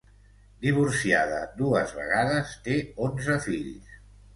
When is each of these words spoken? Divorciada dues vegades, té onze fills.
Divorciada 0.65 1.39
dues 1.61 1.95
vegades, 2.01 2.59
té 2.67 2.83
onze 3.11 3.41
fills. 3.51 3.99